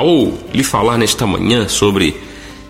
ao 0.00 0.32
lhe 0.52 0.64
falar 0.64 0.96
nesta 0.96 1.26
manhã 1.26 1.68
sobre 1.68 2.16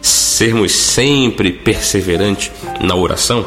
sermos 0.03 0.73
sempre 0.73 1.53
perseverantes 1.53 2.51
na 2.81 2.97
oração, 2.97 3.47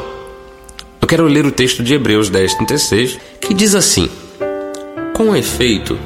eu 1.02 1.06
quero 1.06 1.26
ler 1.26 1.44
o 1.44 1.52
texto 1.52 1.82
de 1.82 1.92
Hebreus 1.92 2.30
10, 2.30 2.54
36, 2.54 3.18
que 3.38 3.52
diz 3.52 3.74
assim: 3.74 4.08
Com 5.14 5.36
efeito, 5.36 5.98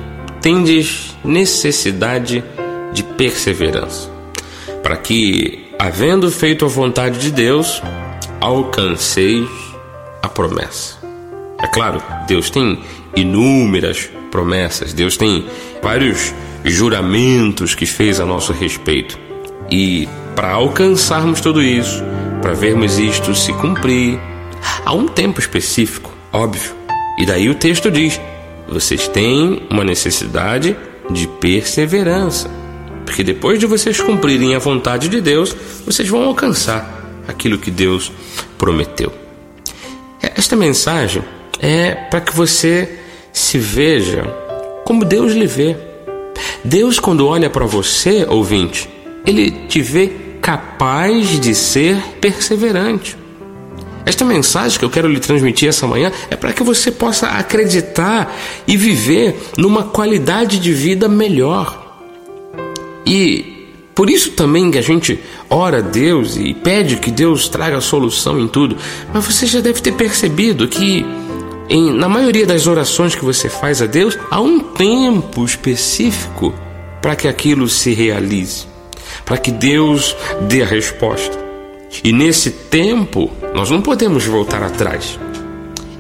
tendes 0.43 1.17
necessidade 1.25 2.43
de 2.93 3.05
perseverança, 3.05 4.11
para 4.83 4.97
que, 4.97 5.69
havendo 5.79 6.29
feito 6.33 6.65
a 6.65 6.69
vontade 6.69 7.21
de 7.21 7.31
Deus, 7.31 7.81
alcanceis 8.41 9.49
a 10.21 10.29
promessa. 10.29 10.97
É 11.63 11.69
claro, 11.69 12.03
Deus 12.27 12.51
tem 12.51 12.81
inúmeras 13.15 14.11
promessas, 14.33 14.93
Deus 14.93 15.17
tem 15.17 15.47
vários 15.81 16.35
juramentos 16.65 17.75
que 17.75 17.87
fez 17.87 18.21
a 18.21 18.27
nosso 18.27 18.53
respeito. 18.53 19.19
E 19.71 20.09
para 20.35 20.53
alcançarmos 20.53 21.41
tudo 21.41 21.63
isso, 21.63 22.03
para 22.41 22.55
vermos 22.55 22.99
isto 22.99 23.35
se 23.35 23.53
cumprir, 23.55 24.19
há 24.85 24.95
um 24.95 25.07
tempo 25.07 25.41
específico, 25.41 26.13
óbvio. 26.33 26.73
E 27.19 27.27
daí 27.27 27.49
o 27.49 27.55
texto 27.55 27.91
diz: 27.91 28.21
vocês 28.69 29.09
têm 29.09 29.63
uma 29.71 29.85
necessidade 29.85 30.77
de 31.11 31.27
perseverança. 31.27 32.51
Porque 33.05 33.25
depois 33.25 33.59
de 33.59 33.67
vocês 33.67 34.01
cumprirem 34.01 34.55
a 34.55 34.59
vontade 34.59 35.09
de 35.09 35.21
Deus, 35.21 35.57
vocês 35.85 36.09
vão 36.09 36.23
alcançar 36.23 37.23
aquilo 37.27 37.59
que 37.59 37.71
Deus 37.71 38.13
prometeu. 38.59 39.13
Esta 40.21 40.55
mensagem 40.55 41.23
é 41.59 41.95
para 41.95 42.21
que 42.21 42.35
você 42.35 42.99
se 43.33 43.59
veja 43.59 44.23
como 44.85 45.05
Deus 45.05 45.33
lhe 45.33 45.47
vê. 45.47 45.88
Deus, 46.65 46.99
quando 46.99 47.27
olha 47.27 47.49
para 47.49 47.67
você, 47.67 48.27
ouvinte, 48.29 48.89
ele 49.27 49.51
te 49.69 49.81
vê 49.81 50.11
capaz 50.41 51.41
de 51.41 51.55
ser 51.55 51.97
perseverante. 52.21 53.17
Esta 54.05 54.25
mensagem 54.25 54.79
que 54.79 54.85
eu 54.85 54.91
quero 54.91 55.07
lhe 55.07 55.21
transmitir 55.21 55.69
essa 55.69 55.87
manhã 55.87 56.11
é 56.31 56.37
para 56.37 56.53
que 56.53 56.63
você 56.63 56.91
possa 56.91 57.27
acreditar 57.27 58.35
e 58.67 58.77
viver 58.77 59.37
numa 59.57 59.83
qualidade 59.83 60.59
de 60.59 60.73
vida 60.73 61.09
melhor. 61.09 62.03
E 63.05 63.59
por 63.95 64.09
isso 64.09 64.31
também 64.31 64.71
que 64.71 64.79
a 64.79 64.83
gente 64.83 65.19
ora 65.51 65.79
a 65.79 65.83
Deus 65.83 66.37
e 66.37 66.55
pede 66.55 66.97
que 66.97 67.11
Deus 67.11 67.49
traga 67.49 67.81
solução 67.81 68.39
em 68.41 68.49
tudo. 68.49 68.77
Mas 69.13 69.25
você 69.27 69.45
já 69.45 69.61
deve 69.61 69.83
ter 69.83 69.93
percebido 69.93 70.69
que 70.69 71.05
em, 71.69 71.93
na 71.93 72.09
maioria 72.09 72.47
das 72.47 72.67
orações 72.67 73.15
que 73.15 73.25
você 73.25 73.49
faz 73.49 73.83
a 73.83 73.87
Deus, 73.87 74.19
há 74.31 74.41
um 74.41 74.59
tempo 74.61 75.45
específico 75.45 76.55
para 77.03 77.15
que 77.15 77.29
aquilo 77.29 77.69
se 77.69 77.93
realize, 77.93 78.67
para 79.25 79.37
que 79.37 79.51
Deus 79.51 80.17
dê 80.49 80.63
a 80.63 80.67
resposta. 80.67 81.39
E 82.03 82.13
nesse 82.13 82.51
tempo, 82.51 83.31
nós 83.55 83.71
não 83.71 83.83
podemos 83.83 84.25
voltar 84.25 84.63
atrás. 84.63 85.19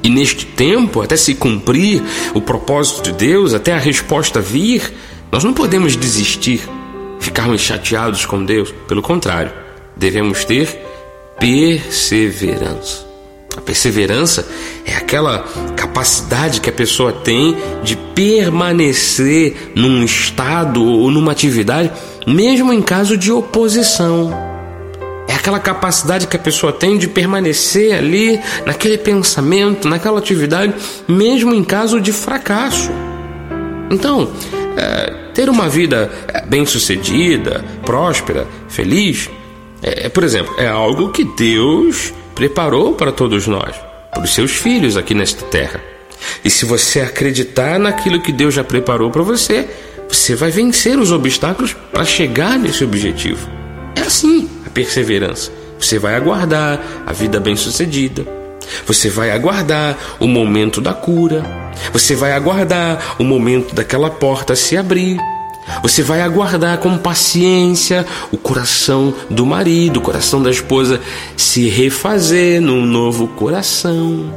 E 0.02 0.08
neste 0.08 0.46
tempo, 0.46 1.02
até 1.02 1.16
se 1.16 1.34
cumprir 1.34 2.02
o 2.34 2.40
propósito 2.40 3.02
de 3.02 3.12
Deus, 3.12 3.52
até 3.52 3.72
a 3.72 3.78
resposta 3.78 4.40
vir, 4.40 4.92
nós 5.30 5.44
não 5.44 5.52
podemos 5.52 5.96
desistir, 5.96 6.62
ficarmos 7.20 7.60
chateados 7.60 8.24
com 8.24 8.44
Deus. 8.44 8.72
Pelo 8.86 9.02
contrário, 9.02 9.52
devemos 9.96 10.44
ter 10.44 10.80
perseverança. 11.38 13.07
A 13.58 13.60
perseverança 13.60 14.46
é 14.86 14.94
aquela 14.94 15.40
capacidade 15.76 16.60
que 16.60 16.70
a 16.70 16.72
pessoa 16.72 17.12
tem 17.12 17.56
de 17.82 17.96
permanecer 18.14 19.72
num 19.74 20.04
estado 20.04 20.80
ou 20.80 21.10
numa 21.10 21.32
atividade, 21.32 21.90
mesmo 22.24 22.72
em 22.72 22.80
caso 22.80 23.16
de 23.16 23.32
oposição. 23.32 24.32
É 25.26 25.34
aquela 25.34 25.58
capacidade 25.58 26.28
que 26.28 26.36
a 26.36 26.38
pessoa 26.38 26.72
tem 26.72 26.96
de 26.96 27.08
permanecer 27.08 27.98
ali, 27.98 28.40
naquele 28.64 28.96
pensamento, 28.96 29.88
naquela 29.88 30.20
atividade, 30.20 30.72
mesmo 31.08 31.52
em 31.52 31.64
caso 31.64 32.00
de 32.00 32.12
fracasso. 32.12 32.92
Então, 33.90 34.30
é, 34.76 35.32
ter 35.34 35.50
uma 35.50 35.68
vida 35.68 36.12
é, 36.32 36.46
bem-sucedida, 36.46 37.64
próspera, 37.84 38.46
feliz, 38.68 39.28
é, 39.82 40.08
por 40.08 40.24
exemplo, 40.24 40.54
é 40.58 40.66
algo 40.66 41.10
que 41.10 41.24
Deus 41.24 42.12
preparou 42.34 42.94
para 42.94 43.12
todos 43.12 43.46
nós, 43.46 43.74
para 44.12 44.24
os 44.24 44.34
seus 44.34 44.52
filhos 44.52 44.96
aqui 44.96 45.14
nesta 45.14 45.44
terra. 45.46 45.80
E 46.44 46.50
se 46.50 46.64
você 46.64 47.00
acreditar 47.00 47.78
naquilo 47.78 48.20
que 48.20 48.32
Deus 48.32 48.54
já 48.54 48.64
preparou 48.64 49.10
para 49.10 49.22
você, 49.22 49.68
você 50.08 50.34
vai 50.34 50.50
vencer 50.50 50.98
os 50.98 51.12
obstáculos 51.12 51.76
para 51.92 52.04
chegar 52.04 52.58
nesse 52.58 52.82
objetivo. 52.82 53.48
É 53.94 54.00
assim 54.00 54.48
a 54.66 54.70
perseverança. 54.70 55.52
Você 55.78 55.98
vai 55.98 56.14
aguardar 56.14 56.80
a 57.06 57.12
vida 57.12 57.38
bem-sucedida. 57.38 58.26
Você 58.86 59.08
vai 59.08 59.30
aguardar 59.30 59.96
o 60.18 60.26
momento 60.26 60.80
da 60.80 60.92
cura. 60.92 61.44
Você 61.92 62.14
vai 62.14 62.32
aguardar 62.32 63.16
o 63.18 63.24
momento 63.24 63.74
daquela 63.74 64.10
porta 64.10 64.56
se 64.56 64.76
abrir. 64.76 65.18
Você 65.82 66.02
vai 66.02 66.20
aguardar 66.20 66.78
com 66.78 66.96
paciência 66.98 68.06
o 68.30 68.36
coração 68.36 69.14
do 69.30 69.46
marido, 69.46 69.98
o 69.98 70.02
coração 70.02 70.42
da 70.42 70.50
esposa 70.50 71.00
se 71.36 71.68
refazer 71.68 72.60
num 72.60 72.84
novo 72.84 73.28
coração. 73.28 74.32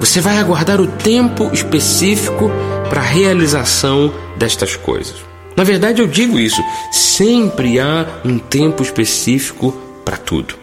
Você 0.00 0.20
vai 0.20 0.38
aguardar 0.38 0.80
o 0.80 0.86
tempo 0.86 1.50
específico 1.52 2.50
para 2.88 3.00
a 3.00 3.04
realização 3.04 4.12
destas 4.36 4.76
coisas. 4.76 5.14
Na 5.56 5.64
verdade, 5.64 6.02
eu 6.02 6.06
digo 6.06 6.38
isso: 6.38 6.62
sempre 6.92 7.78
há 7.78 8.06
um 8.24 8.38
tempo 8.38 8.82
específico 8.82 9.72
para 10.04 10.16
tudo. 10.16 10.54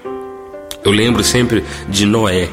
Eu 0.83 0.91
lembro 0.91 1.23
sempre 1.23 1.63
de 1.87 2.05
Noé, 2.05 2.49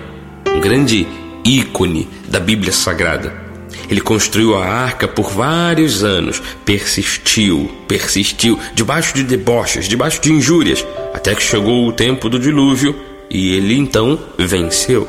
um 0.54 0.60
grande 0.60 1.06
ícone 1.44 2.08
da 2.28 2.38
Bíblia 2.38 2.72
Sagrada. 2.72 3.47
Ele 3.90 4.00
construiu 4.00 4.56
a 4.56 4.64
arca 4.64 5.08
por 5.08 5.30
vários 5.30 6.04
anos, 6.04 6.42
persistiu, 6.64 7.70
persistiu, 7.86 8.58
debaixo 8.74 9.14
de 9.14 9.22
deboches, 9.22 9.88
debaixo 9.88 10.20
de 10.20 10.32
injúrias, 10.32 10.84
até 11.14 11.34
que 11.34 11.42
chegou 11.42 11.86
o 11.86 11.92
tempo 11.92 12.28
do 12.28 12.38
dilúvio 12.38 12.94
e 13.30 13.54
ele 13.54 13.76
então 13.76 14.18
venceu. 14.38 15.08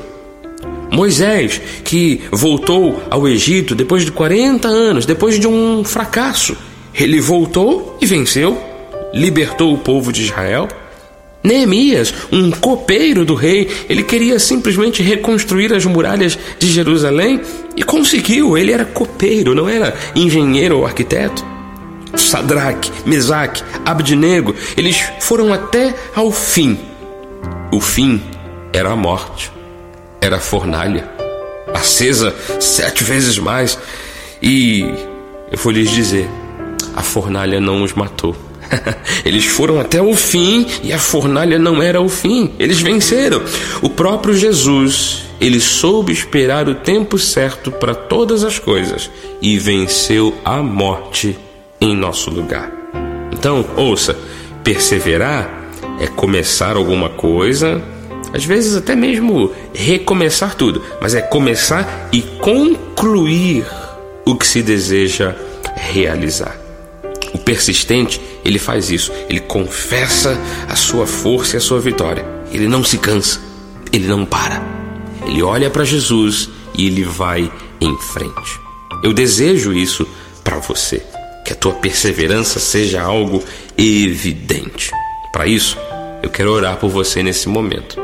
Moisés, 0.92 1.62
que 1.84 2.22
voltou 2.32 3.04
ao 3.10 3.28
Egito 3.28 3.76
depois 3.76 4.04
de 4.04 4.12
40 4.12 4.68
anos, 4.68 5.06
depois 5.06 5.40
de 5.40 5.48
um 5.48 5.84
fracasso, 5.84 6.58
ele 6.94 7.22
voltou 7.22 7.98
e 8.02 8.06
venceu, 8.06 8.60
libertou 9.14 9.74
o 9.74 9.78
povo 9.78 10.12
de 10.12 10.24
Israel 10.24 10.68
Neemias, 11.42 12.14
um 12.32 12.52
copeiro 12.52 13.24
do 13.24 13.34
rei, 13.34 13.70
ele 13.88 14.04
queria 14.04 14.38
simplesmente 14.40 15.02
reconstruir 15.02 15.74
as 15.74 15.86
muralhas 15.86 16.38
de 16.58 16.68
Jerusalém 16.68 17.42
e 17.76 17.84
conseguiu. 17.84 18.58
Ele 18.58 18.74
era 18.74 18.84
copeiro, 18.84 19.56
não 19.56 19.70
era 19.70 19.96
engenheiro 20.16 20.80
ou 20.80 20.86
arquiteto. 20.86 21.46
Sadraque, 22.16 22.92
Mesaque, 23.06 23.64
Abednego, 23.86 24.54
eles 24.76 25.02
foram 25.22 25.54
até 25.54 25.96
ao 26.14 26.32
fim. 26.32 26.78
O 27.72 27.80
fim 27.80 28.22
era 28.74 28.92
a 28.92 28.96
morte, 28.96 29.52
era 30.20 30.38
a 30.38 30.40
fornalha, 30.42 31.10
acesa 31.74 32.36
sete 32.60 33.04
vezes 33.04 33.38
mais. 33.38 33.80
E 34.42 34.82
eu 35.52 35.58
vou 35.58 35.72
lhes 35.72 35.90
dizer: 35.90 36.28
a 36.96 37.02
fornalha 37.02 37.62
não 37.62 37.84
os 37.84 37.94
matou 37.94 38.36
Eles 39.26 39.46
foram 39.46 39.80
até 39.80 40.02
o 40.02 40.16
fim 40.16 40.66
e 40.84 40.94
a 40.94 41.00
fornalha 41.00 41.58
não 41.58 41.82
era 41.82 42.02
o 42.02 42.10
fim. 42.10 42.54
Eles 42.60 42.80
venceram. 42.82 43.42
O 43.82 43.90
próprio 43.90 44.36
Jesus, 44.36 45.26
ele 45.40 45.60
soube 45.60 46.12
esperar 46.12 46.68
o 46.68 46.76
tempo 46.76 47.18
certo 47.18 47.72
para 47.72 47.96
todas 47.96 48.44
as 48.44 48.60
coisas 48.60 49.10
e 49.42 49.58
venceu 49.58 50.36
a 50.44 50.62
morte 50.62 51.38
em 51.82 51.96
nosso 51.96 52.30
lugar. 52.30 52.72
Então, 53.32 53.66
ouça, 53.76 54.18
perseverar 54.64 55.50
é 56.00 56.08
começar 56.08 56.76
alguma 56.76 57.10
coisa, 57.10 57.82
às 58.34 58.44
vezes 58.44 58.76
até 58.76 58.96
mesmo 58.96 59.52
recomeçar 59.74 60.56
tudo, 60.56 60.84
mas 61.02 61.16
é 61.16 61.22
começar 61.22 62.10
e 62.12 62.22
concluir 62.22 63.66
o 64.26 64.36
que 64.36 64.46
se 64.46 64.62
deseja 64.62 65.36
realizar. 65.76 66.69
O 67.40 67.42
persistente, 67.42 68.20
ele 68.44 68.60
faz 68.60 68.92
isso, 68.92 69.14
ele 69.30 69.40
confessa 69.40 70.38
a 70.68 70.76
sua 70.76 71.08
força 71.08 71.56
e 71.56 71.58
a 71.58 71.62
sua 71.62 71.80
vitória. 71.80 72.26
Ele 72.52 72.68
não 72.68 72.84
se 72.84 72.98
cansa, 72.98 73.40
ele 73.94 74.08
não 74.08 74.26
para. 74.26 74.62
Ele 75.26 75.42
olha 75.42 75.70
para 75.70 75.86
Jesus 75.86 76.50
e 76.78 76.88
ele 76.88 77.06
vai 77.06 77.50
em 77.80 77.98
frente. 78.12 78.60
Eu 79.02 79.14
desejo 79.14 79.72
isso 79.72 80.06
para 80.44 80.58
você, 80.58 81.02
que 81.46 81.54
a 81.54 81.56
tua 81.56 81.76
perseverança 81.76 82.60
seja 82.60 83.02
algo 83.02 83.42
evidente. 83.78 84.92
Para 85.32 85.48
isso, 85.48 85.78
eu 86.22 86.30
quero 86.30 86.52
orar 86.52 86.76
por 86.76 86.90
você 86.90 87.24
nesse 87.24 87.48
momento. 87.48 87.98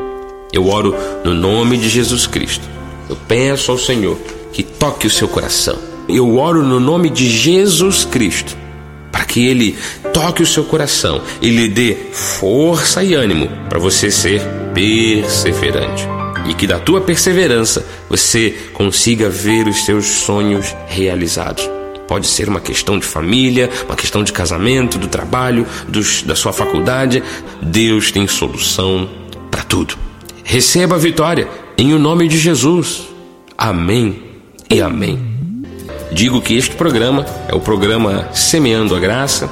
Eu 0.50 0.66
oro 0.66 0.94
no 1.22 1.34
nome 1.34 1.76
de 1.76 1.90
Jesus 1.90 2.26
Cristo. 2.26 2.66
Eu 3.06 3.16
peço 3.28 3.70
ao 3.70 3.76
Senhor 3.76 4.16
que 4.50 4.62
toque 4.62 5.06
o 5.06 5.10
seu 5.10 5.28
coração. 5.28 5.78
Eu 6.08 6.38
oro 6.38 6.62
no 6.62 6.80
nome 6.80 7.10
de 7.10 7.28
Jesus 7.28 8.06
Cristo 8.06 8.56
para 9.16 9.24
que 9.24 9.46
Ele 9.46 9.74
toque 10.12 10.42
o 10.42 10.46
seu 10.46 10.62
coração 10.64 11.22
e 11.40 11.48
lhe 11.48 11.68
dê 11.68 11.96
força 12.12 13.02
e 13.02 13.14
ânimo 13.14 13.48
para 13.66 13.78
você 13.78 14.10
ser 14.10 14.42
perseverante. 14.74 16.06
E 16.46 16.52
que 16.52 16.66
da 16.66 16.78
tua 16.78 17.00
perseverança 17.00 17.86
você 18.10 18.54
consiga 18.74 19.30
ver 19.30 19.66
os 19.68 19.86
seus 19.86 20.04
sonhos 20.04 20.76
realizados. 20.86 21.66
Pode 22.06 22.26
ser 22.26 22.46
uma 22.46 22.60
questão 22.60 22.98
de 22.98 23.06
família, 23.06 23.70
uma 23.86 23.96
questão 23.96 24.22
de 24.22 24.34
casamento, 24.34 24.98
do 24.98 25.08
trabalho, 25.08 25.66
dos, 25.88 26.22
da 26.22 26.36
sua 26.36 26.52
faculdade. 26.52 27.22
Deus 27.62 28.12
tem 28.12 28.28
solução 28.28 29.08
para 29.50 29.62
tudo. 29.62 29.96
Receba 30.44 30.96
a 30.96 30.98
vitória 30.98 31.48
em 31.78 31.94
o 31.94 31.98
nome 31.98 32.28
de 32.28 32.36
Jesus. 32.36 33.08
Amém 33.56 34.22
e 34.68 34.82
amém. 34.82 35.25
Digo 36.16 36.40
que 36.40 36.56
este 36.56 36.74
programa 36.74 37.26
é 37.46 37.54
o 37.54 37.60
programa 37.60 38.30
Semeando 38.32 38.96
a 38.96 38.98
Graça, 38.98 39.50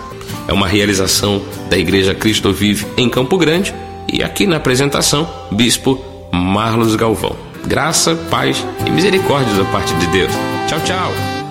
é 0.49 0.53
uma 0.55 0.67
realização 0.67 1.43
da 1.69 1.77
Igreja 1.77 2.15
Cristo 2.15 2.55
Vive 2.55 2.87
em 2.97 3.07
Campo 3.07 3.37
Grande 3.37 3.75
e 4.11 4.23
aqui 4.23 4.47
na 4.47 4.57
apresentação, 4.57 5.29
Bispo 5.53 6.03
Marlos 6.33 6.97
Galvão. 6.97 7.37
Graça, 7.67 8.17
paz 8.31 8.67
e 8.87 8.91
misericórdia 8.91 9.53
da 9.63 9.65
parte 9.67 9.93
de 9.97 10.07
Deus. 10.07 10.33
Tchau, 10.67 10.81
tchau. 10.87 11.44